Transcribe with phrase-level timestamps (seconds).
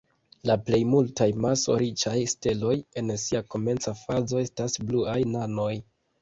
[0.49, 5.71] La plej multaj maso-riĉaj steloj en sia komenca fazo estas bluaj nanoj.